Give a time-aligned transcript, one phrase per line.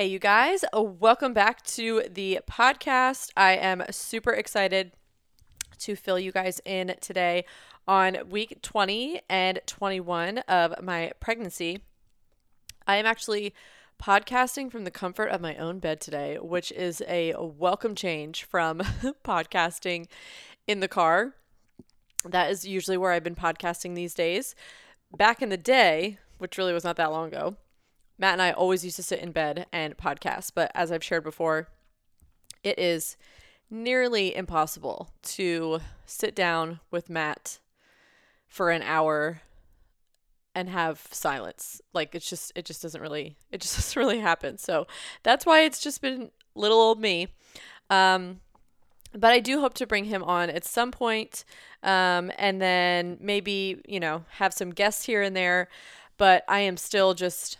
[0.00, 3.32] Hey, you guys, uh, welcome back to the podcast.
[3.36, 4.92] I am super excited
[5.80, 7.44] to fill you guys in today
[7.86, 11.80] on week 20 and 21 of my pregnancy.
[12.86, 13.52] I am actually
[14.02, 18.78] podcasting from the comfort of my own bed today, which is a welcome change from
[19.22, 20.06] podcasting
[20.66, 21.34] in the car.
[22.24, 24.54] That is usually where I've been podcasting these days.
[25.14, 27.58] Back in the day, which really was not that long ago,
[28.20, 30.52] Matt and I always used to sit in bed and podcast.
[30.54, 31.68] But as I've shared before,
[32.62, 33.16] it is
[33.70, 37.58] nearly impossible to sit down with Matt
[38.46, 39.40] for an hour
[40.54, 41.80] and have silence.
[41.94, 44.58] Like it's just it just doesn't really it just doesn't really happen.
[44.58, 44.86] So
[45.22, 47.28] that's why it's just been little old me.
[47.88, 48.40] Um
[49.12, 51.44] but I do hope to bring him on at some point,
[51.82, 55.68] um, and then maybe you know have some guests here and there.
[56.16, 57.58] But I am still just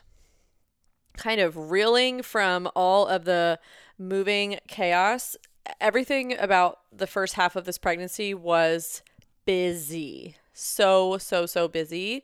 [1.17, 3.59] kind of reeling from all of the
[3.99, 5.37] moving chaos.
[5.81, 9.03] Everything about the first half of this pregnancy was
[9.45, 10.37] busy.
[10.53, 12.23] So, so, so busy.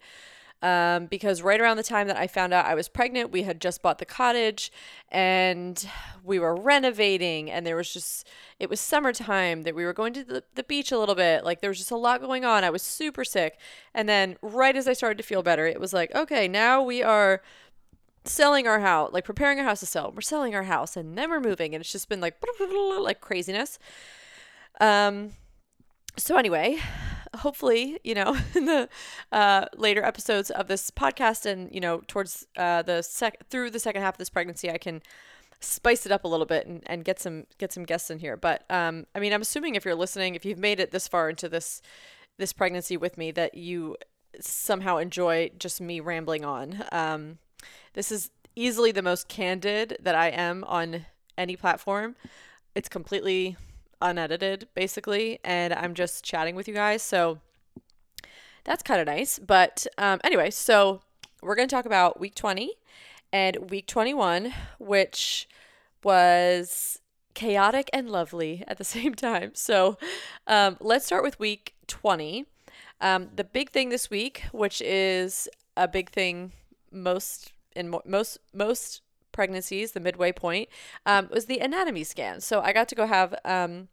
[0.63, 3.61] Um, because right around the time that I found out I was pregnant, we had
[3.61, 4.73] just bought the cottage
[5.11, 5.87] and
[6.25, 8.27] we were renovating, and there was just,
[8.59, 11.45] it was summertime that we were going to the, the beach a little bit.
[11.45, 12.65] Like there was just a lot going on.
[12.65, 13.59] I was super sick.
[13.95, 17.03] And then right as I started to feel better, it was like, okay, now we
[17.03, 17.43] are
[18.27, 20.13] selling our house, like preparing our house to sell.
[20.15, 22.37] We're selling our house and then we're moving and it's just been like
[23.01, 23.79] like craziness.
[24.81, 25.33] Um
[26.19, 26.79] so anyway,
[27.37, 28.89] hopefully, you know, in the
[29.33, 33.79] uh, later episodes of this podcast and, you know, towards uh, the sec through the
[33.79, 35.03] second half of this pregnancy, I can
[35.61, 38.37] spice it up a little bit and, and get some get some guests in here.
[38.37, 41.29] But um, I mean, I'm assuming if you're listening, if you've made it this far
[41.29, 41.83] into this
[42.39, 43.97] this pregnancy with me, that you
[44.41, 46.85] somehow enjoy just me rambling on.
[46.93, 47.39] Um,
[47.95, 52.17] this is easily the most candid that I am on any platform.
[52.75, 53.57] It's completely
[54.01, 57.03] unedited, basically, and I'm just chatting with you guys.
[57.03, 57.39] So
[58.65, 59.39] that's kind of nice.
[59.39, 61.03] But um, anyway, so
[61.43, 62.73] we're going to talk about week 20
[63.33, 65.49] and week 21, which
[66.03, 67.01] was
[67.35, 69.53] chaotic and lovely at the same time.
[69.55, 69.99] So
[70.47, 72.47] um, let's start with week 20.
[73.01, 76.53] Um, the big thing this week, which is a big thing
[76.91, 79.03] most in mo- most most
[79.33, 80.69] pregnancies, the midway point,
[81.05, 82.41] um, was the anatomy scan.
[82.41, 83.89] So I got to go have um,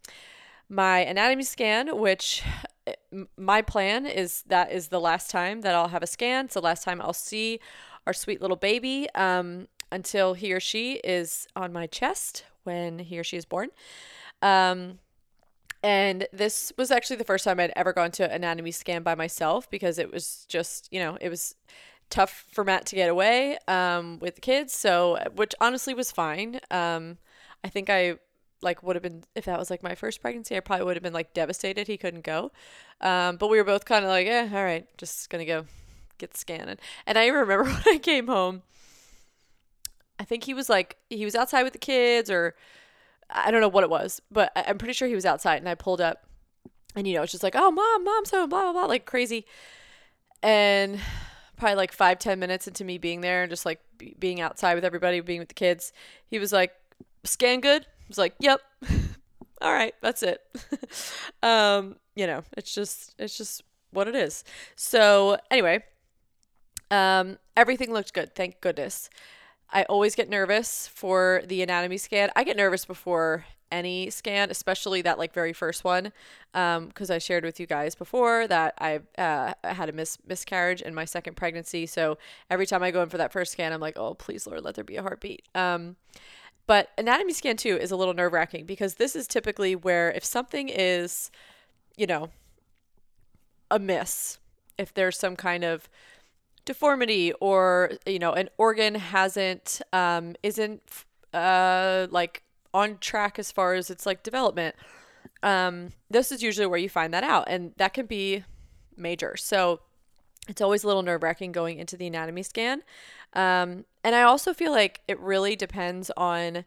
[0.70, 2.44] my anatomy scan, which
[2.88, 2.94] eh,
[3.38, 6.46] my plan is that is the last time that I'll have a scan.
[6.46, 7.60] It's the last time I'll see
[8.08, 13.20] our sweet little baby um, until he or she is on my chest when he
[13.20, 13.70] or she is born.
[14.42, 15.00] Um,
[15.84, 19.70] and this was actually the first time I'd ever gone to anatomy scan by myself
[19.70, 21.56] because it was just, you know, it was
[22.14, 24.72] tough for Matt to get away um, with the kids.
[24.72, 26.60] So, which honestly was fine.
[26.70, 27.18] Um,
[27.64, 28.18] I think I
[28.62, 31.04] like would have been if that was like my first pregnancy, I probably would have
[31.04, 32.52] been like devastated he couldn't go.
[33.02, 35.66] Um, but we were both kind of like, yeah, all right, just gonna go
[36.20, 36.78] get scanned.
[37.08, 38.62] And I remember when I came home,
[40.20, 42.56] I think he was like he was outside with the kids or
[43.30, 45.58] I don't know what it was, but I'm pretty sure he was outside.
[45.58, 46.28] And I pulled up,
[46.96, 49.48] and you know, it's just like, oh, mom, mom's home, blah blah blah, like crazy.
[50.44, 51.00] And
[51.58, 54.76] probably like five ten minutes into me being there and just like be- being outside
[54.76, 55.94] with everybody, being with the kids,
[56.28, 56.74] he was like,
[57.24, 58.62] "Scan good." I was like, "Yep."
[59.62, 60.42] All right, that's it.
[61.44, 64.44] um, you know, it's just it's just what it is.
[64.76, 65.84] So anyway,
[66.92, 68.36] um, everything looked good.
[68.36, 69.10] Thank goodness.
[69.72, 72.30] I always get nervous for the anatomy scan.
[72.36, 76.14] I get nervous before any scan, especially that like very first one,
[76.54, 80.82] because um, I shared with you guys before that I uh, had a mis- miscarriage
[80.82, 81.86] in my second pregnancy.
[81.86, 82.18] So
[82.50, 84.76] every time I go in for that first scan, I'm like, oh please Lord, let
[84.76, 85.42] there be a heartbeat.
[85.56, 85.96] Um,
[86.68, 90.24] but anatomy scan too is a little nerve wracking because this is typically where if
[90.24, 91.32] something is,
[91.98, 92.30] you know,
[93.70, 94.38] amiss,
[94.78, 95.90] if there's some kind of
[96.66, 100.82] deformity or you know an organ hasn't um, isn't
[101.34, 102.43] uh, like
[102.74, 104.76] on track as far as its like development.
[105.42, 108.44] Um, this is usually where you find that out, and that can be
[108.96, 109.36] major.
[109.38, 109.82] So
[110.48, 112.84] it's always a little nerve wracking going into the anatomy scan.
[113.34, 116.66] Um, and I also feel like it really depends on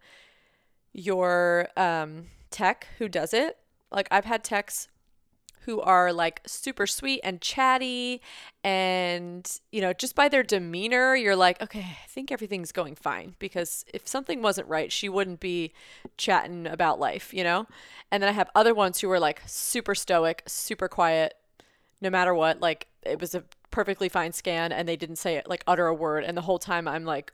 [0.93, 3.59] your um, tech who does it.
[3.91, 4.89] Like I've had techs
[5.67, 8.21] who are like super sweet and chatty
[8.65, 13.35] and you know just by their demeanor you're like okay i think everything's going fine
[13.39, 15.73] because if something wasn't right she wouldn't be
[16.17, 17.67] chatting about life you know
[18.11, 21.35] and then i have other ones who are like super stoic super quiet
[22.01, 25.47] no matter what like it was a perfectly fine scan and they didn't say it
[25.47, 27.33] like utter a word and the whole time i'm like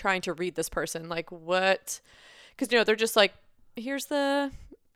[0.00, 1.08] trying to read this person.
[1.08, 2.00] Like what?
[2.50, 3.34] Because you know they're just like,
[3.76, 4.50] here's the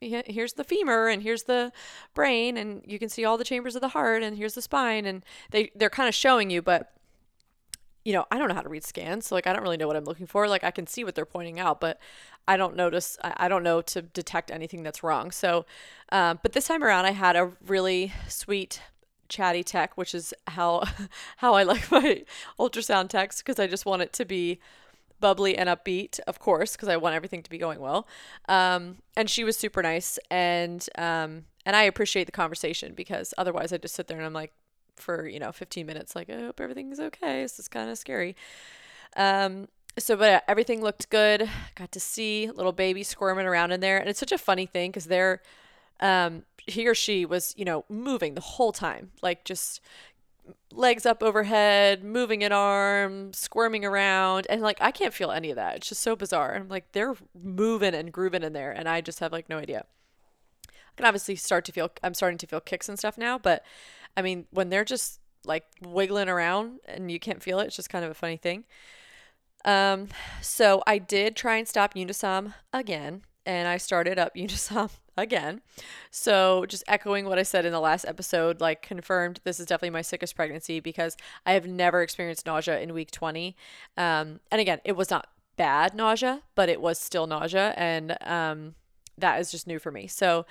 [0.05, 1.71] here's the femur and here's the
[2.13, 5.05] brain and you can see all the chambers of the heart and here's the spine
[5.05, 6.93] and they they're kind of showing you but
[8.03, 9.87] you know i don't know how to read scans so like i don't really know
[9.87, 11.99] what i'm looking for like i can see what they're pointing out but
[12.47, 15.31] i don't notice i, don't know to detect anything that's wrong.
[15.31, 15.65] So
[16.11, 18.81] um, but this time around i had a really sweet
[19.27, 20.83] chatty tech which is how
[21.37, 22.23] how i like my
[22.59, 24.59] ultrasound techs because i just want it to be
[25.19, 28.07] bubbly and upbeat, of course, because I want everything to be going well.
[28.47, 33.73] Um, and she was super nice, and um, and I appreciate the conversation because otherwise
[33.73, 34.51] I just sit there and I'm like,
[34.95, 37.41] for you know 15 minutes, like I hope everything's okay.
[37.41, 38.35] This is kind of scary.
[39.15, 39.67] Um,
[39.97, 41.49] so but everything looked good.
[41.75, 44.91] Got to see little baby squirming around in there, and it's such a funny thing
[44.91, 45.41] because they're
[45.99, 49.81] um, he or she was, you know, moving the whole time, like just
[50.71, 55.55] legs up overhead, moving an arm, squirming around, and like I can't feel any of
[55.55, 55.77] that.
[55.77, 56.55] It's just so bizarre.
[56.55, 59.85] I'm like they're moving and grooving in there, and I just have like no idea.
[60.67, 63.63] I can obviously start to feel I'm starting to feel kicks and stuff now, but
[64.15, 67.89] I mean when they're just like wiggling around and you can't feel it, it's just
[67.89, 68.65] kind of a funny thing.
[69.63, 70.09] Um,
[70.41, 75.61] so I did try and stop Unisom again, and I started up Unisom again.
[76.11, 79.91] So, just echoing what I said in the last episode, like confirmed this is definitely
[79.91, 81.15] my sickest pregnancy because
[81.45, 83.55] I have never experienced nausea in week 20.
[83.97, 85.27] Um, and again, it was not
[85.57, 87.73] bad nausea, but it was still nausea.
[87.77, 88.75] And um,
[89.17, 90.07] that is just new for me.
[90.07, 90.45] So,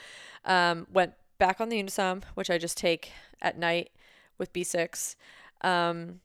[0.44, 3.12] um, went back on the Unisom, which I just take
[3.42, 3.90] at night
[4.38, 5.16] with B6.
[5.60, 6.20] Um,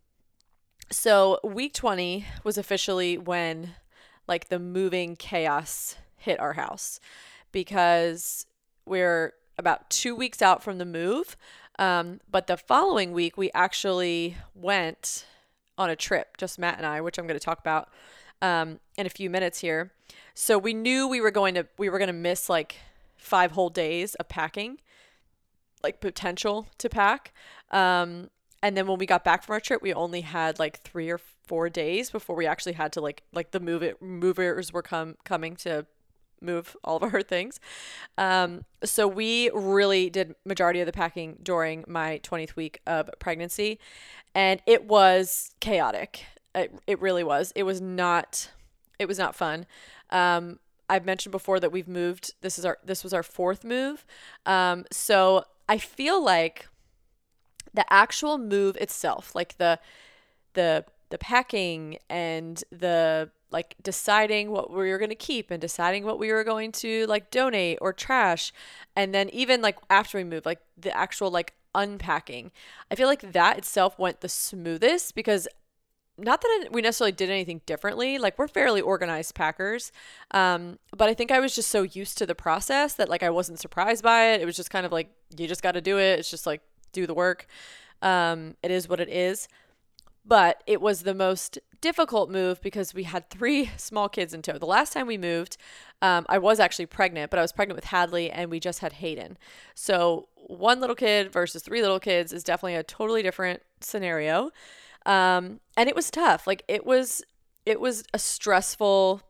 [0.91, 3.75] so, week 20 was officially when
[4.27, 6.99] like the moving chaos hit our house
[7.51, 8.45] because
[8.85, 11.37] we're about two weeks out from the move.
[11.77, 15.25] Um, but the following week, we actually went
[15.77, 17.89] on a trip, just Matt and I, which I'm going to talk about
[18.41, 19.91] um, in a few minutes here.
[20.33, 22.77] So we knew we were going to we were going to miss like
[23.17, 24.79] five whole days of packing,
[25.83, 27.33] like potential to pack.
[27.71, 28.29] Um,
[28.61, 31.17] and then when we got back from our trip, we only had like three or
[31.17, 35.15] four days before we actually had to like like the move it movers were come
[35.23, 35.85] coming to
[36.41, 37.59] move all of our things.
[38.17, 43.79] Um, so we really did majority of the packing during my 20th week of pregnancy,
[44.33, 46.25] and it was chaotic.
[46.55, 47.51] It, it really was.
[47.55, 48.49] It was not.
[48.97, 49.65] It was not fun.
[50.09, 50.59] Um,
[50.89, 52.33] I've mentioned before that we've moved.
[52.41, 52.77] This is our.
[52.83, 54.05] This was our fourth move.
[54.45, 56.67] Um, so I feel like
[57.73, 59.79] the actual move itself, like the
[60.53, 66.05] the the packing and the like deciding what we were going to keep and deciding
[66.05, 68.53] what we were going to like donate or trash.
[68.95, 72.51] And then even like after we moved like the actual like unpacking
[72.89, 75.47] i feel like that itself went the smoothest because
[76.17, 79.91] not that we necessarily did anything differently like we're fairly organized packers.
[80.31, 83.29] Um, but i think i was just so used to the process that like i
[83.29, 84.41] wasn't surprised by it.
[84.41, 86.19] It was just kind of like you just got to do it.
[86.19, 86.61] It's just like
[86.91, 87.45] do the work.
[88.01, 89.47] Um, it is what it is
[90.29, 94.57] but it was the most difficult move because we had three small kids in tow.
[94.57, 95.57] The last time we moved,
[96.01, 98.93] um, I was actually pregnant, but I was pregnant with Hadley and we just had
[98.93, 99.37] Hayden.
[99.73, 104.51] So one little kid versus three little kids is definitely a totally different scenario.
[105.05, 106.45] Um, and it was tough.
[106.45, 107.23] Like it was,
[107.65, 109.23] it was a stressful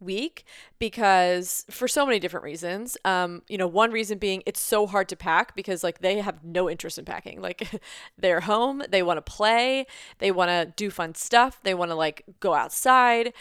[0.00, 0.44] week
[0.78, 2.96] because for so many different reasons.
[3.04, 6.44] Um, you know, one reason being it's so hard to pack because like they have
[6.44, 7.40] no interest in packing.
[7.40, 7.80] Like
[8.18, 9.86] they're home, they want to play,
[10.18, 13.32] they want to do fun stuff, they want to like go outside.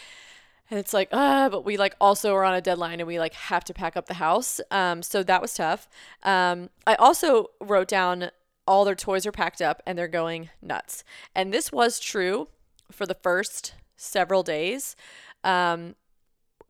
[0.69, 3.33] And it's like, uh, but we like also are on a deadline and we like
[3.33, 4.59] have to pack up the house.
[4.69, 5.87] Um, so that was tough.
[6.23, 8.31] Um, I also wrote down
[8.67, 11.05] all their toys are packed up and they're going nuts.
[11.33, 12.49] And this was true
[12.91, 14.95] for the first several days.
[15.43, 15.95] Um,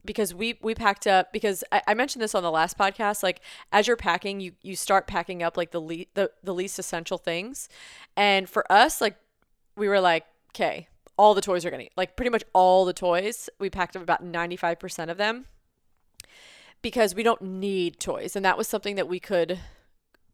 [0.07, 3.41] because we we packed up because I, I, mentioned this on the last podcast like
[3.71, 7.19] as you're packing you you start packing up like the le- the, the least essential
[7.19, 7.69] things.
[8.15, 9.17] And for us like
[9.75, 10.87] we were like okay
[11.17, 14.25] all the toys are gonna like pretty much all the toys we packed up about
[14.25, 15.45] 95% of them
[16.81, 18.35] because we don't need toys.
[18.35, 19.59] And that was something that we could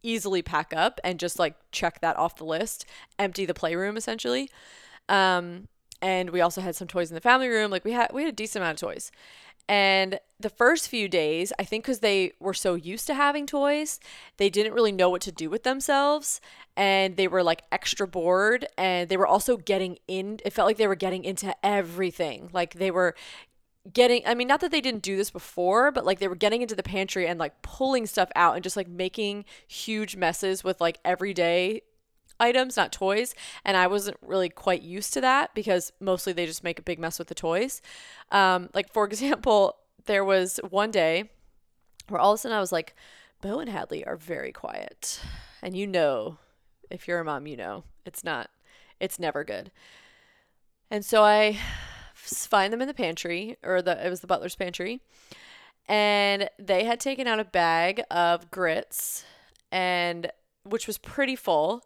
[0.03, 2.86] easily pack up and just like check that off the list
[3.18, 4.50] empty the playroom essentially.
[5.10, 5.68] Um
[6.03, 7.72] and we also had some toys in the family room.
[7.72, 9.10] Like we had we had a decent amount of toys
[9.70, 14.00] and the first few days, I think because they were so used to having toys,
[14.38, 16.41] they didn't really know what to do with themselves.
[16.75, 18.67] And they were like extra bored.
[18.77, 22.50] And they were also getting in, it felt like they were getting into everything.
[22.51, 23.15] Like they were
[23.91, 26.62] getting, I mean, not that they didn't do this before, but like they were getting
[26.62, 30.82] into the pantry and like pulling stuff out and just like making huge messes with
[30.82, 31.82] like everyday
[32.44, 33.34] items, not toys.
[33.66, 37.00] And I wasn't really quite used to that because mostly they just make a big
[37.00, 37.82] mess with the toys.
[38.32, 41.30] Um, like, for example, there was one day
[42.10, 42.96] where all of a sudden I was like,
[43.42, 45.20] Bo and Hadley are very quiet.
[45.62, 46.38] And you know,
[46.90, 48.50] if you're a mom, you know, it's not,
[49.00, 49.72] it's never good.
[50.90, 51.58] And so I
[52.14, 55.02] find them in the pantry, or the it was the butler's pantry,
[55.88, 59.26] and they had taken out a bag of grits,
[59.72, 60.32] and
[60.64, 61.84] which was pretty full.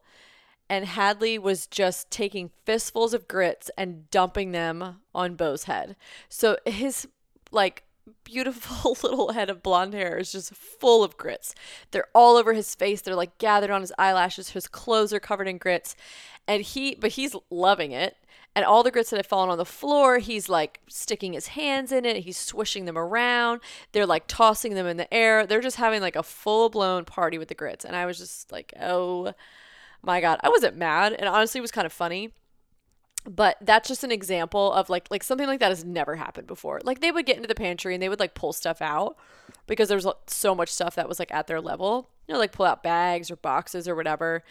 [0.69, 5.95] And Hadley was just taking fistfuls of grits and dumping them on Bo's head.
[6.29, 7.07] So his
[7.51, 7.83] like
[8.23, 11.55] beautiful little head of blonde hair is just full of grits.
[11.91, 13.01] They're all over his face.
[13.01, 14.49] They're like gathered on his eyelashes.
[14.49, 15.95] His clothes are covered in grits.
[16.47, 18.17] And he, but he's loving it.
[18.55, 21.91] And all the grits that have fallen on the floor, he's like sticking his hands
[21.91, 22.23] in it.
[22.23, 23.61] He's swishing them around.
[23.91, 25.45] They're like tossing them in the air.
[25.45, 27.85] They're just having like a full blown party with the grits.
[27.85, 29.33] And I was just like, oh
[30.01, 30.39] my God.
[30.43, 31.13] I wasn't mad.
[31.13, 32.33] And honestly, it was kind of funny
[33.27, 36.79] but that's just an example of like like something like that has never happened before
[36.83, 39.17] like they would get into the pantry and they would like pull stuff out
[39.65, 42.51] because there was so much stuff that was like at their level you know like
[42.51, 44.43] pull out bags or boxes or whatever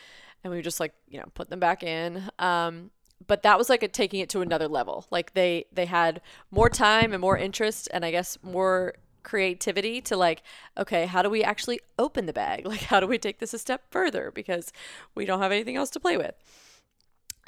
[0.45, 2.91] and we just like you know put them back in um
[3.26, 6.69] but that was like a, taking it to another level like they they had more
[6.69, 8.95] time and more interest and i guess more
[9.26, 10.42] creativity to like
[10.78, 13.59] okay how do we actually open the bag like how do we take this a
[13.59, 14.73] step further because
[15.14, 16.35] we don't have anything else to play with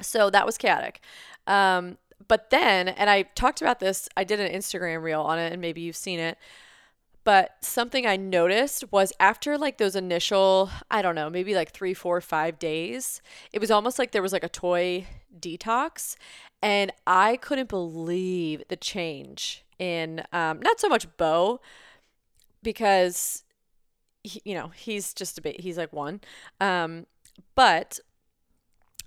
[0.01, 1.01] so that was chaotic.
[1.47, 5.53] Um, but then, and I talked about this, I did an Instagram reel on it,
[5.53, 6.39] and maybe you've seen it.
[7.25, 11.95] But something I noticed was after like those initial, I don't know, maybe like three,
[11.95, 13.21] four, five days,
[13.53, 15.07] it was almost like there was like a toy
[15.39, 16.17] detox.
[16.63, 21.61] And I couldn't believe the change in um, not so much Bo,
[22.63, 23.45] because,
[24.23, 26.21] he, you know, he's just a bit, he's like one.
[26.61, 27.07] Um,
[27.55, 28.01] but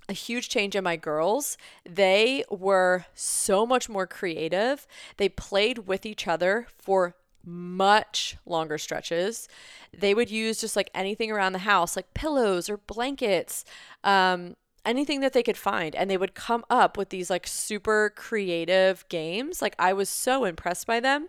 [0.08, 1.56] a huge change in my girls.
[1.88, 4.86] They were so much more creative.
[5.16, 7.14] They played with each other for
[7.44, 9.48] much longer stretches.
[9.96, 13.64] They would use just like anything around the house, like pillows or blankets,
[14.04, 15.94] um, anything that they could find.
[15.94, 19.62] And they would come up with these like super creative games.
[19.62, 21.28] Like I was so impressed by them.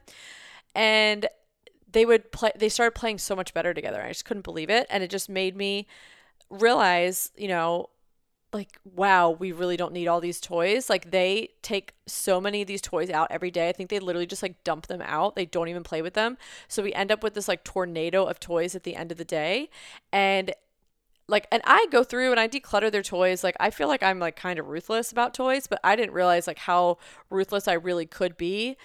[0.75, 1.27] And
[1.91, 4.01] they would play, they started playing so much better together.
[4.01, 4.87] I just couldn't believe it.
[4.89, 5.87] And it just made me
[6.49, 7.89] realize, you know,
[8.53, 12.67] like wow we really don't need all these toys like they take so many of
[12.67, 15.45] these toys out every day i think they literally just like dump them out they
[15.45, 18.75] don't even play with them so we end up with this like tornado of toys
[18.75, 19.69] at the end of the day
[20.11, 20.53] and
[21.27, 24.19] like and i go through and i declutter their toys like i feel like i'm
[24.19, 26.97] like kind of ruthless about toys but i didn't realize like how
[27.29, 28.75] ruthless i really could be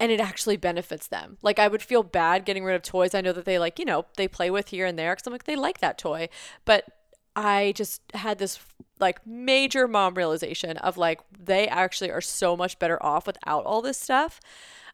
[0.00, 1.38] and it actually benefits them.
[1.40, 3.84] Like I would feel bad getting rid of toys I know that they like, you
[3.84, 6.28] know, they play with here and there cuz I'm like they like that toy.
[6.64, 6.84] But
[7.36, 8.58] I just had this
[9.00, 13.82] like major mom realization of like they actually are so much better off without all
[13.82, 14.40] this stuff.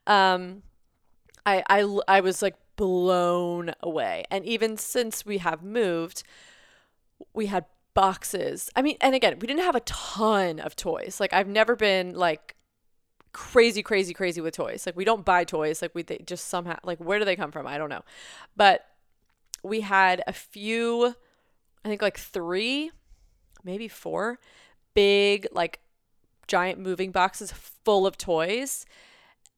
[0.07, 0.63] Um,
[1.45, 6.23] I I I was like blown away, and even since we have moved,
[7.35, 8.71] we had boxes.
[8.77, 11.19] I mean, and again, we didn't have a ton of toys.
[11.21, 12.57] Like I've never been like
[13.33, 14.87] crazy crazy crazy with toys.
[14.87, 15.83] Like we don't buy toys.
[15.83, 17.67] Like we they just somehow like where do they come from?
[17.67, 18.03] I don't know.
[18.57, 18.87] But
[19.62, 21.15] we had a few
[21.85, 22.91] I think like three,
[23.65, 24.39] maybe four
[24.95, 25.81] big like
[26.47, 28.85] giant moving boxes full of toys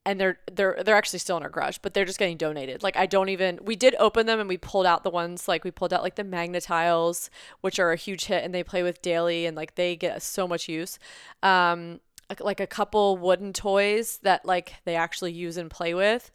[0.05, 2.83] and they're they're they're actually still in our garage, but they're just getting donated.
[2.83, 5.63] Like I don't even we did open them and we pulled out the ones like
[5.63, 7.29] we pulled out like the Magna-Tiles,
[7.61, 10.47] which are a huge hit and they play with daily and like they get so
[10.47, 10.99] much use.
[11.41, 12.01] Um
[12.39, 16.31] like a couple wooden toys that like they actually use and play with.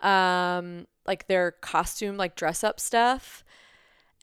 [0.00, 3.44] Um like their costume like dress up stuff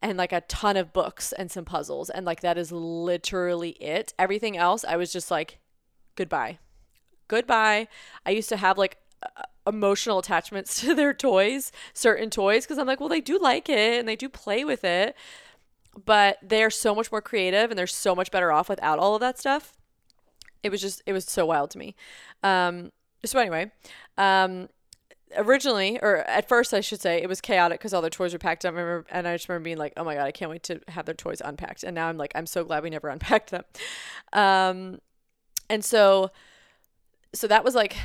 [0.02, 4.14] and like a ton of books and some puzzles and like that is literally it
[4.18, 5.60] everything else i was just like
[6.16, 6.58] goodbye
[7.30, 7.88] goodbye
[8.26, 8.98] i used to have like
[9.66, 14.00] emotional attachments to their toys certain toys because i'm like well they do like it
[14.00, 15.16] and they do play with it
[16.06, 19.22] but they're so much more creative and they're so much better off without all of
[19.22, 19.78] that stuff
[20.64, 21.96] it was just it was so wild to me
[22.44, 22.92] um
[23.24, 23.72] so anyway
[24.18, 24.68] um
[25.38, 28.40] originally, or at first, I should say, it was chaotic because all their toys were
[28.40, 28.74] packed up.
[28.74, 30.82] I remember, and I just remember being like, "Oh my god, I can't wait to
[30.90, 33.64] have their toys unpacked." And now I'm like, I'm so glad we never unpacked them.
[34.34, 35.00] Um,
[35.70, 36.32] and so,
[37.34, 37.96] so that was like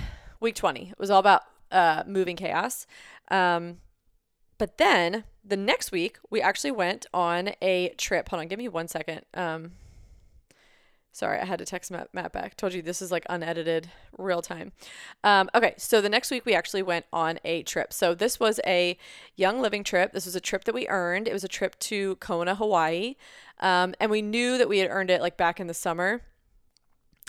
[0.40, 0.90] week 20.
[0.90, 2.86] It was all about uh, moving chaos.
[3.30, 3.78] Um,
[4.58, 8.28] but then the next week, we actually went on a trip.
[8.28, 9.22] Hold on, give me one second.
[9.34, 9.72] Um,
[11.14, 12.56] Sorry, I had to text Matt, Matt back.
[12.56, 13.88] Told you this is like unedited,
[14.18, 14.72] real time.
[15.22, 17.92] Um, okay, so the next week we actually went on a trip.
[17.92, 18.98] So this was a
[19.36, 20.10] young living trip.
[20.10, 21.28] This was a trip that we earned.
[21.28, 23.14] It was a trip to Kona, Hawaii,
[23.60, 26.22] um, and we knew that we had earned it like back in the summer.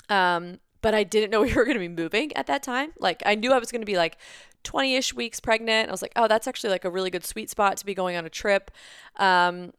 [0.08, 2.92] Um, but I didn't know we were going to be moving at that time.
[3.00, 4.18] Like I knew I was going to be like
[4.62, 5.88] 20-ish weeks pregnant.
[5.88, 8.14] I was like, oh, that's actually like a really good sweet spot to be going
[8.14, 8.70] on a trip.
[9.16, 9.72] Um,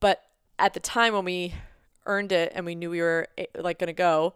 [0.00, 0.22] but
[0.58, 1.54] at the time when we
[2.04, 4.34] earned it and we knew we were eh, like going to go,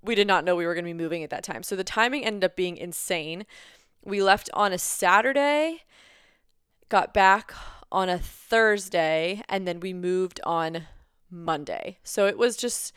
[0.00, 1.62] we did not know we were going to be moving at that time.
[1.62, 3.44] So the timing ended up being insane.
[4.02, 5.82] We left on a Saturday,
[6.88, 7.52] got back
[7.92, 10.86] on a Thursday, and then we moved on
[11.30, 11.98] Monday.
[12.02, 12.94] So it was just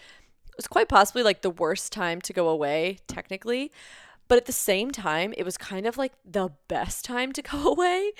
[0.59, 3.71] was quite possibly like the worst time to go away technically,
[4.27, 7.71] but at the same time, it was kind of like the best time to go
[7.71, 8.11] away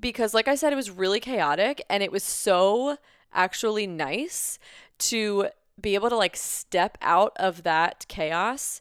[0.00, 2.96] because like I said it was really chaotic and it was so
[3.32, 4.58] actually nice
[4.98, 5.48] to
[5.80, 8.80] be able to like step out of that chaos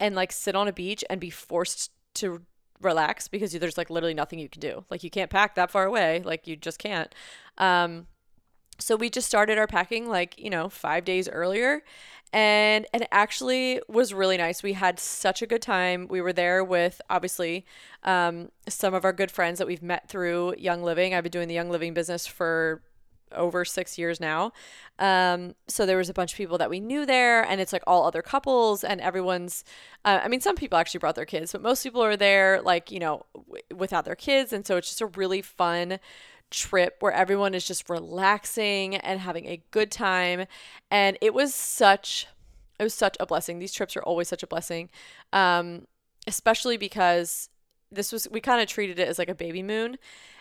[0.00, 2.40] and like sit on a beach and be forced to
[2.80, 4.86] relax because there's like literally nothing you can do.
[4.88, 7.14] Like you can't pack that far away, like you just can't.
[7.58, 8.06] Um
[8.78, 11.82] so we just started our packing like, you know, 5 days earlier
[12.32, 14.62] and it actually was really nice.
[14.62, 16.08] We had such a good time.
[16.08, 17.64] We were there with obviously
[18.02, 21.14] um, some of our good friends that we've met through Young Living.
[21.14, 22.82] I've been doing the Young Living business for
[23.32, 24.52] over six years now.
[24.98, 27.82] Um, so there was a bunch of people that we knew there, and it's like
[27.86, 29.64] all other couples, and everyone's.
[30.04, 32.90] Uh, I mean, some people actually brought their kids, but most people are there, like
[32.90, 35.98] you know, w- without their kids, and so it's just a really fun
[36.50, 40.46] trip where everyone is just relaxing and having a good time,
[40.90, 42.26] and it was such.
[42.78, 43.58] It was such a blessing.
[43.58, 44.90] These trips are always such a blessing,
[45.32, 45.86] um,
[46.26, 47.48] especially because
[47.90, 49.96] this was we kind of treated it as like a baby moon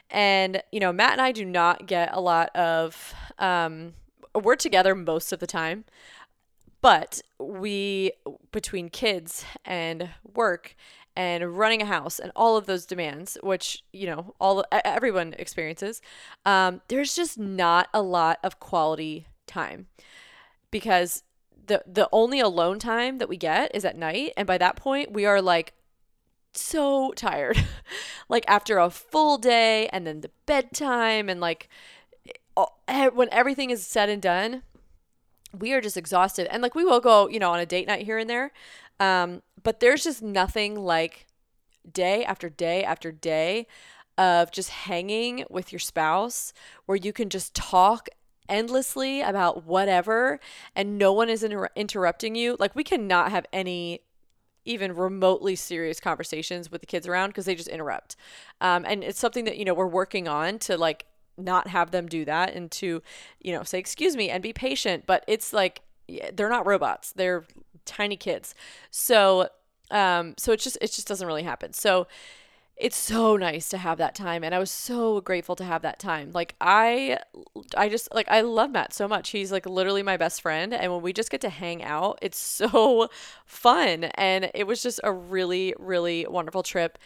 [0.10, 3.94] and, you know, Matt and I do not get a lot of, um,
[4.34, 5.86] we're together most of the time,
[6.82, 8.12] but we,
[8.52, 10.76] between kids and work
[11.16, 16.02] and running a house and all of those demands, which, you know, all everyone experiences,
[16.46, 19.88] um, there's just not a lot of quality time
[20.72, 21.24] because
[21.68, 25.12] the the only alone time that we get is at night and by that point
[25.12, 25.74] we are like
[26.54, 27.64] so tired.
[28.30, 31.70] like after a full day and then the bedtime and like
[33.14, 34.64] when everything is said and done,
[35.58, 36.48] we are just exhausted.
[36.51, 38.51] And like we will go, you know, on a date night here and there.
[39.00, 41.27] Um, but there's just nothing like
[41.92, 43.68] day after day after day
[44.18, 46.53] of just hanging with your spouse
[46.86, 48.08] where you can just talk
[48.48, 50.40] endlessly about whatever
[50.75, 52.55] and no one is inter- interrupting you.
[52.60, 54.01] Like we cannot have any
[54.66, 58.16] even remotely serious conversations with the kids around because they just interrupt.
[58.62, 61.05] Um, and it's something that, you know, we're working on to like
[61.38, 63.01] not have them do that and to,
[63.40, 65.03] you know, say, excuse me and be patient.
[65.05, 65.81] But it's like,
[66.34, 67.12] they're not robots.
[67.14, 67.46] They're
[67.86, 68.56] tiny kids.
[68.92, 69.50] So,
[69.92, 71.74] um, so it just, it just doesn't really happen.
[71.74, 72.08] So,
[72.78, 75.98] it's so nice to have that time and i was so grateful to have that
[75.98, 77.18] time like i
[77.78, 80.92] i just like i love matt so much he's like literally my best friend and
[80.92, 82.38] when we just get to hang out it's
[82.72, 83.08] so
[83.46, 86.98] fun and it was just a really really wonderful trip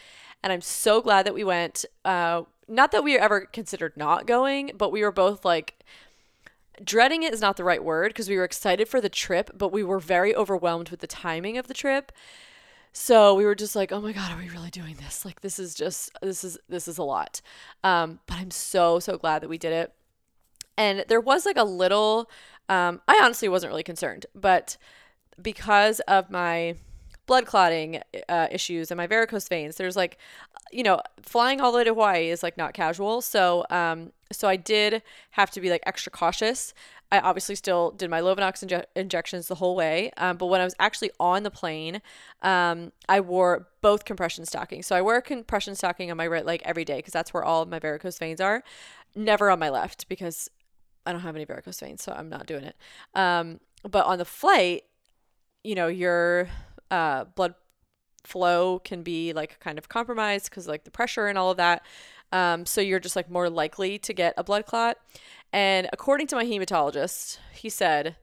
[0.42, 4.72] and i'm so glad that we went uh not that we ever considered not going
[4.76, 5.84] but we were both like
[6.84, 9.72] dreading it is not the right word because we were excited for the trip but
[9.72, 12.12] we were very overwhelmed with the timing of the trip
[12.92, 15.24] so we were just like, oh my God, are we really doing this?
[15.24, 17.40] Like, this is just, this is, this is a lot.
[17.84, 19.92] Um, but I'm so, so glad that we did it.
[20.76, 22.30] And there was like a little,
[22.68, 24.76] um, I honestly wasn't really concerned, but
[25.40, 26.74] because of my
[27.26, 30.18] blood clotting uh, issues and my varicose veins, there's like,
[30.72, 33.20] you know, flying all the way to Hawaii is like not casual.
[33.20, 36.72] So, um, so I did have to be like extra cautious.
[37.12, 40.12] I obviously still did my Lovenox inje- injections the whole way.
[40.16, 42.00] Um, but when I was actually on the plane,
[42.42, 44.86] um, I wore both compression stockings.
[44.86, 47.44] So I wear a compression stocking on my right leg every day because that's where
[47.44, 48.62] all of my varicose veins are.
[49.16, 50.48] Never on my left because
[51.04, 52.76] I don't have any varicose veins, so I'm not doing it.
[53.14, 54.84] Um, but on the flight,
[55.64, 56.48] you know, your
[56.90, 57.54] uh, blood
[58.24, 61.82] flow can be like kind of compromised because like the pressure and all of that.
[62.32, 64.96] Um, so you're just like more likely to get a blood clot.
[65.52, 68.16] And according to my hematologist, he said,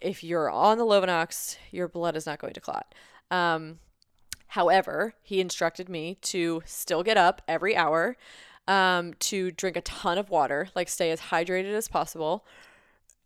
[0.00, 2.94] if you're on the Lovenox, your blood is not going to clot.
[3.30, 3.78] Um,
[4.48, 8.16] however, he instructed me to still get up every hour,
[8.66, 12.44] um, to drink a ton of water, like stay as hydrated as possible.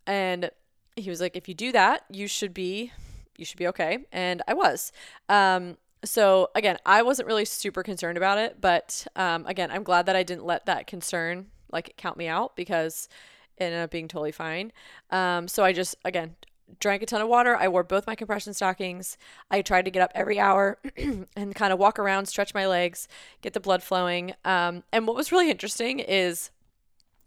[0.06, 0.50] And
[0.96, 2.92] he was like, if you do that, you should be,
[3.36, 4.06] you should be okay.
[4.10, 4.90] And I was.
[5.28, 10.06] Um, so again, I wasn't really super concerned about it, but um, again, I'm glad
[10.06, 13.08] that I didn't let that concern like count me out because
[13.56, 14.72] it ended up being totally fine.
[15.10, 16.36] Um, so I just again
[16.80, 17.56] drank a ton of water.
[17.56, 19.16] I wore both my compression stockings.
[19.50, 20.78] I tried to get up every hour
[21.36, 23.08] and kind of walk around, stretch my legs,
[23.40, 24.34] get the blood flowing.
[24.44, 26.50] Um, and what was really interesting is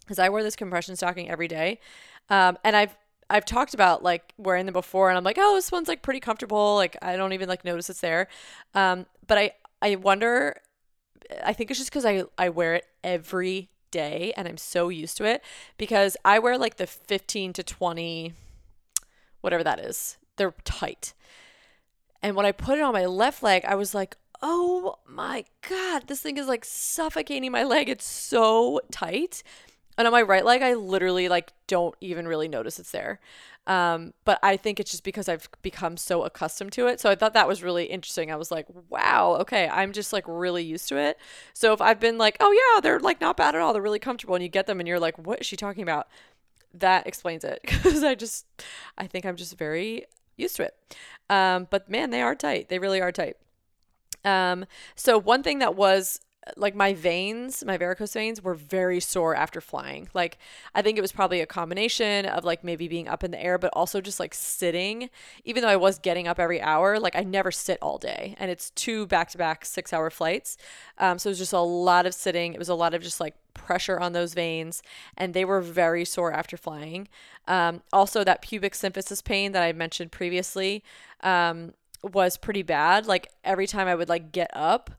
[0.01, 1.79] because I wear this compression stocking every day,
[2.29, 2.95] um, and I've
[3.31, 6.19] I've talked about like wearing them before, and I'm like, oh, this one's like pretty
[6.19, 6.75] comfortable.
[6.75, 8.27] Like I don't even like notice it's there.
[8.75, 10.57] Um, but I I wonder.
[11.43, 15.17] I think it's just because I I wear it every day and I'm so used
[15.17, 15.43] to it
[15.77, 18.33] because I wear like the 15 to 20
[19.41, 20.17] whatever that is.
[20.37, 21.13] They're tight.
[22.23, 26.07] And when I put it on my left leg, I was like, "Oh my god,
[26.07, 27.89] this thing is like suffocating my leg.
[27.89, 29.43] It's so tight."
[30.01, 33.19] And on my right leg, I literally like don't even really notice it's there.
[33.67, 36.99] Um, but I think it's just because I've become so accustomed to it.
[36.99, 38.31] So I thought that was really interesting.
[38.31, 41.19] I was like, wow, okay, I'm just like really used to it.
[41.53, 43.99] So if I've been like, oh yeah, they're like not bad at all, they're really
[43.99, 46.07] comfortable, and you get them and you're like, what is she talking about?
[46.73, 48.47] That explains it because I just,
[48.97, 50.73] I think I'm just very used to it.
[51.29, 52.69] Um, but man, they are tight.
[52.69, 53.37] They really are tight.
[54.25, 56.21] Um, so one thing that was
[56.57, 60.09] like my veins, my varicose veins were very sore after flying.
[60.13, 60.39] Like
[60.73, 63.57] I think it was probably a combination of like maybe being up in the air
[63.57, 65.09] but also just like sitting.
[65.45, 68.35] Even though I was getting up every hour, like I never sit all day.
[68.39, 70.57] And it's two back-to-back 6-hour flights.
[70.97, 72.53] Um, so it was just a lot of sitting.
[72.53, 74.81] It was a lot of just like pressure on those veins
[75.17, 77.07] and they were very sore after flying.
[77.47, 80.83] Um, also that pubic symphysis pain that I mentioned previously
[81.21, 83.05] um, was pretty bad.
[83.05, 84.91] Like every time I would like get up,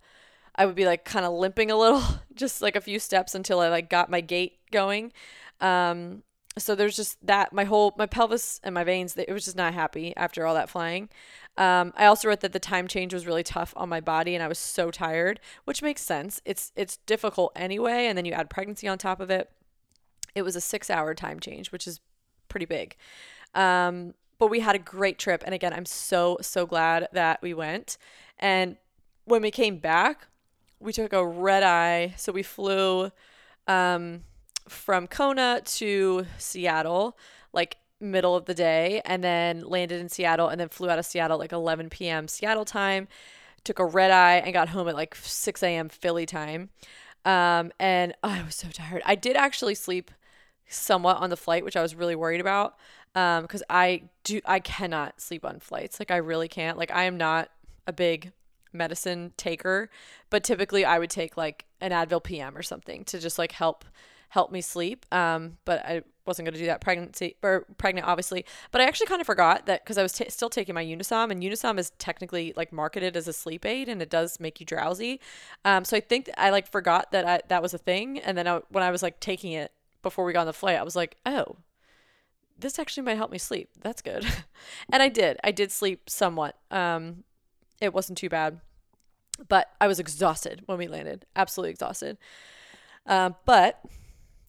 [0.55, 2.03] I would be like kind of limping a little,
[2.35, 5.12] just like a few steps until I like got my gait going.
[5.61, 6.23] Um,
[6.59, 9.73] so there's just that my whole my pelvis and my veins it was just not
[9.73, 11.09] happy after all that flying.
[11.57, 14.43] Um, i also wrote that the time change was really tough on my body and
[14.43, 16.41] i was so tired which makes sense.
[16.45, 19.51] It's it's difficult anyway and then you add pregnancy on top of it.
[20.35, 22.01] It was a six hour time change which is
[22.49, 22.97] pretty big.
[23.55, 27.55] Um, but we had a great trip and again i'm so so glad that we
[27.55, 27.97] went.
[28.38, 28.77] And
[29.25, 30.27] when we came back
[30.83, 32.14] we took a red eye.
[32.16, 33.11] So we flew
[33.66, 34.23] um,
[34.68, 37.16] from Kona to Seattle,
[37.53, 41.07] like middle of the day, and then landed in Seattle, and then flew out of
[41.07, 42.29] Seattle like 11 p.m.
[42.29, 43.09] Seattle time.
[43.64, 45.88] Took a red eye and got home at like 6 a.m.
[45.88, 46.71] Philly time.
[47.25, 49.03] Um, and oh, I was so tired.
[49.07, 50.11] I did actually sleep
[50.68, 52.77] somewhat on the flight, which I was really worried about.
[53.14, 56.01] Um, because I do, I cannot sleep on flights.
[56.01, 56.79] Like I really can't.
[56.79, 57.51] Like I am not
[57.87, 58.33] a big
[58.73, 59.91] medicine taker,
[60.31, 63.85] but typically I would take like an Advil PM or something to just like help
[64.33, 65.05] help me sleep.
[65.13, 68.47] Um, but I wasn't going to do that pregnancy or pregnant, obviously.
[68.71, 71.31] But I actually kind of forgot that because I was t- still taking my Unisom,
[71.31, 74.65] and Unisom is technically like marketed as a sleep aid, and it does make you
[74.65, 75.21] drowsy.
[75.67, 78.49] Um, so I think I like forgot that I, that was a thing, and then
[78.49, 80.97] I, when I was like taking it before we got on the flight, I was
[80.97, 81.57] like, oh.
[82.59, 83.71] This actually might help me sleep.
[83.81, 84.25] That's good.
[84.93, 85.39] and I did.
[85.43, 86.57] I did sleep somewhat.
[86.71, 87.25] Um,
[87.83, 88.61] it wasn't too bad.
[89.49, 92.16] But I was exhausted when we landed, absolutely exhausted.
[93.07, 93.81] Uh, but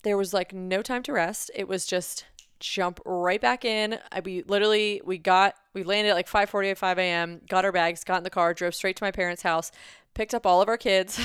[0.04, 1.50] there was like no time to rest.
[1.56, 2.26] It was just
[2.60, 3.98] jump right back in.
[4.12, 7.41] I, we literally we got we landed at like 5:40 at 5 a.m.
[7.50, 9.72] Got our bags, got in the car, drove straight to my parents' house,
[10.13, 11.19] picked up all of our kids,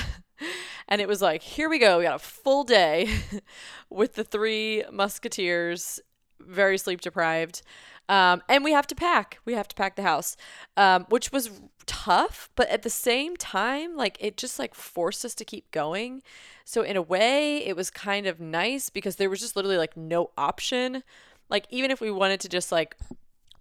[0.87, 1.99] and it was like here we go.
[1.99, 3.09] We got a full day
[3.89, 5.99] with the three musketeers,
[6.39, 7.61] very sleep deprived.
[8.09, 9.39] Um, and we have to pack.
[9.45, 10.35] We have to pack the house,
[10.75, 11.51] um, which was
[11.89, 16.21] tough, but at the same time, like it just like forced us to keep going.
[16.63, 19.97] So in a way, it was kind of nice because there was just literally like
[19.97, 21.01] no option.
[21.49, 22.95] Like even if we wanted to just like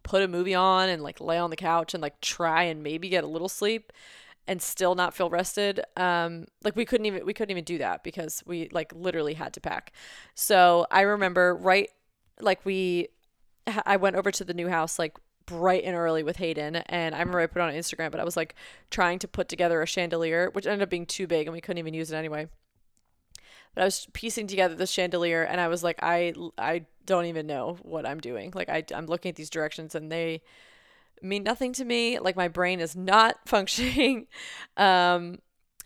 [0.02, 3.08] put a movie on and like lay on the couch and like try and maybe
[3.08, 3.94] get a little sleep
[4.46, 8.02] and still not feel rested um like we couldn't even we couldn't even do that
[8.02, 9.92] because we like literally had to pack
[10.34, 11.90] so i remember right
[12.40, 13.08] like we
[13.84, 17.20] I went over to the new house like bright and early with Hayden, and I
[17.20, 18.54] remember I put on Instagram, but I was like
[18.90, 21.78] trying to put together a chandelier, which ended up being too big, and we couldn't
[21.78, 22.48] even use it anyway.
[23.74, 27.46] But I was piecing together the chandelier, and I was like, I I don't even
[27.46, 28.52] know what I'm doing.
[28.54, 30.42] Like I I'm looking at these directions, and they
[31.22, 32.18] mean nothing to me.
[32.18, 34.26] Like my brain is not functioning.
[34.76, 35.38] um,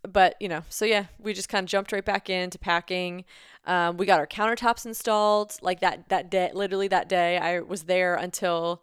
[0.09, 3.25] but you know, so yeah, we just kind of jumped right back into packing.
[3.65, 6.51] Um, we got our countertops installed like that that day.
[6.53, 8.83] Literally that day, I was there until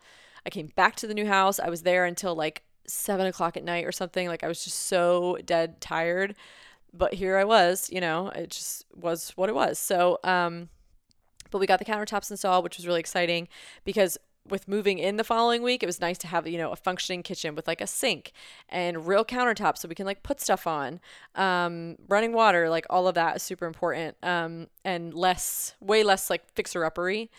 [0.50, 1.60] I came back to the new house.
[1.60, 4.28] I was there until like seven o'clock at night or something.
[4.28, 6.36] Like I was just so dead tired.
[6.92, 9.78] But here I was, you know, it just was what it was.
[9.78, 10.70] So, um,
[11.52, 13.48] but we got the countertops installed, which was really exciting
[13.86, 16.76] because with moving in the following week, it was nice to have, you know, a
[16.76, 18.32] functioning kitchen with like a sink
[18.70, 21.00] and real countertops so we can like put stuff on.
[21.36, 24.18] Um, running water, like all of that is super important.
[24.24, 27.30] Um, and less, way less like fixer uppery.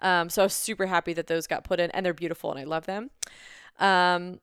[0.00, 2.58] Um, so I was super happy that those got put in, and they're beautiful, and
[2.58, 3.10] I love them.
[3.78, 4.40] Um,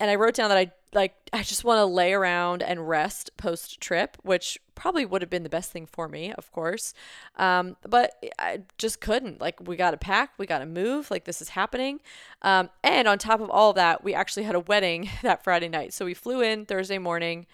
[0.00, 3.30] and I wrote down that I like I just want to lay around and rest
[3.36, 6.94] post trip, which probably would have been the best thing for me, of course.
[7.36, 9.40] Um, but I just couldn't.
[9.40, 11.10] Like we got to pack, we got to move.
[11.10, 12.00] Like this is happening.
[12.42, 15.92] Um, and on top of all that, we actually had a wedding that Friday night.
[15.92, 17.46] So we flew in Thursday morning.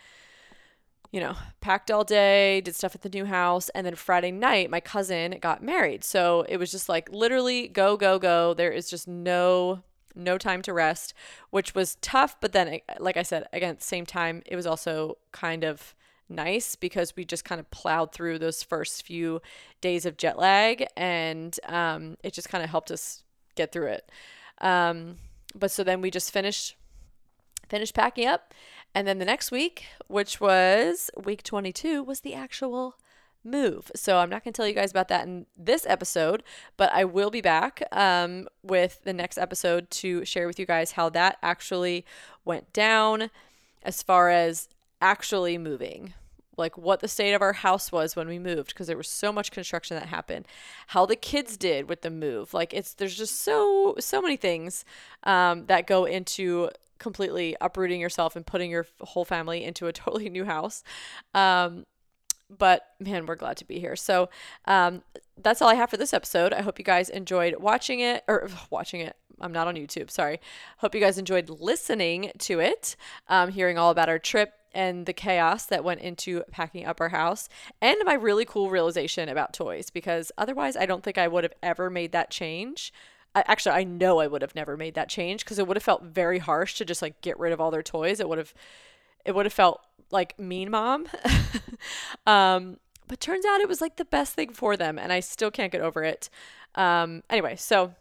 [1.12, 4.70] You know, packed all day, did stuff at the new house, and then Friday night,
[4.70, 6.04] my cousin got married.
[6.04, 8.54] So it was just like literally go, go, go.
[8.54, 9.82] There is just no
[10.14, 11.12] no time to rest,
[11.50, 12.40] which was tough.
[12.40, 15.94] But then, like I said, again, at the same time, it was also kind of
[16.28, 19.40] nice because we just kind of plowed through those first few
[19.80, 23.22] days of jet lag and um, it just kind of helped us
[23.54, 24.10] get through it.
[24.60, 25.18] Um,
[25.54, 26.76] but so then we just finished
[27.68, 28.54] finished packing up
[28.96, 32.96] and then the next week, which was week 22, was the actual
[33.44, 33.92] move.
[33.94, 36.42] So I'm not going to tell you guys about that in this episode,
[36.78, 40.92] but I will be back um, with the next episode to share with you guys
[40.92, 42.06] how that actually
[42.46, 43.28] went down
[43.82, 44.66] as far as
[45.02, 46.14] actually moving.
[46.56, 49.30] Like what the state of our house was when we moved, because there was so
[49.30, 50.46] much construction that happened.
[50.86, 54.86] How the kids did with the move, like it's there's just so so many things
[55.24, 60.28] um, that go into completely uprooting yourself and putting your whole family into a totally
[60.28, 60.82] new house.
[61.34, 61.86] Um,
[62.48, 63.96] but man, we're glad to be here.
[63.96, 64.28] So
[64.66, 65.02] um,
[65.36, 66.52] that's all I have for this episode.
[66.52, 69.16] I hope you guys enjoyed watching it or watching it.
[69.40, 70.10] I'm not on YouTube.
[70.10, 70.40] Sorry.
[70.78, 72.96] Hope you guys enjoyed listening to it,
[73.28, 77.08] um, hearing all about our trip and the chaos that went into packing up our
[77.08, 77.48] house
[77.80, 81.54] and my really cool realization about toys because otherwise I don't think I would have
[81.62, 82.92] ever made that change.
[83.36, 85.84] I, actually, I know I would have never made that change because it would have
[85.84, 88.18] felt very harsh to just like get rid of all their toys.
[88.18, 88.54] It would have
[89.26, 91.06] it would have felt like mean mom.
[92.26, 95.50] um, but turns out it was like the best thing for them, and I still
[95.50, 96.30] can't get over it.
[96.76, 97.92] Um, anyway, so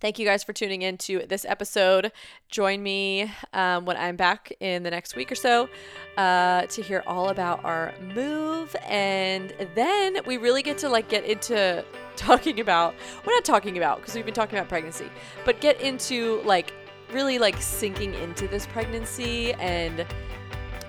[0.00, 2.10] thank you guys for tuning in to this episode.
[2.48, 5.68] Join me um, when I'm back in the next week or so
[6.16, 11.24] uh, to hear all about our move, and then we really get to like get
[11.24, 11.84] into
[12.16, 12.94] talking about.
[13.24, 15.10] We're not talking about because we've been talking about pregnancy,
[15.44, 16.72] but get into like
[17.12, 20.06] really like sinking into this pregnancy and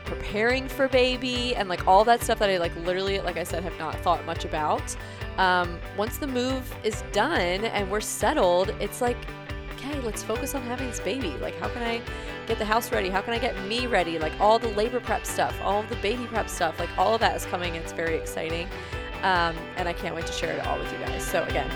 [0.05, 3.63] preparing for baby and like all that stuff that I like literally, like I said,
[3.63, 4.95] have not thought much about.
[5.38, 9.17] Um, once the move is done and we're settled, it's like,
[9.73, 11.31] okay, let's focus on having this baby.
[11.41, 12.01] Like, how can I
[12.47, 13.09] get the house ready?
[13.09, 14.19] How can I get me ready?
[14.19, 17.36] Like, all the labor prep stuff, all the baby prep stuff, like, all of that
[17.36, 17.75] is coming.
[17.75, 18.67] It's very exciting.
[19.23, 21.23] Um, and I can't wait to share it all with you guys.
[21.25, 21.69] So, again,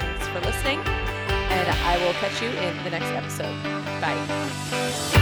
[0.00, 0.80] thanks for listening.
[0.80, 3.62] And I will catch you in the next episode.
[4.00, 5.17] Bye.